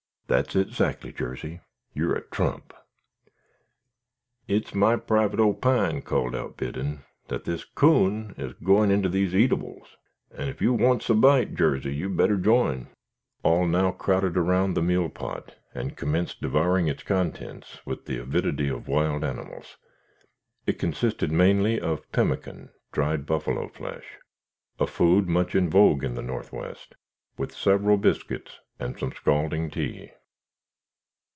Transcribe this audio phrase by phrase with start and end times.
[0.27, 1.59] "That's it 'zactly, Jarsey,
[1.93, 2.71] you're a trump."
[4.47, 9.97] "It's my private opine," called out Biddon, "that this coon is goin' inter these eatables,
[10.33, 12.87] and ef you wants a bite, Jarsey, you'd better jine."
[13.43, 18.69] All now crowded around the meal pot, and commenced devouring its contents with the avidity
[18.69, 19.75] of wild animals.
[20.65, 24.17] It consisted mainly of pemmican (dried buffalo flesh),
[24.79, 26.95] a food much in vogue in the northwest,
[27.37, 30.11] with several biscuits and some scalding tea.